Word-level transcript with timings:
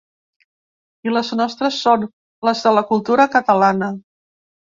I 1.09 1.13
les 1.13 1.27
nostres 1.41 1.77
són 1.89 2.07
les 2.49 2.65
de 2.67 2.73
la 2.77 2.85
cultura 2.93 3.27
catalana. 3.39 3.93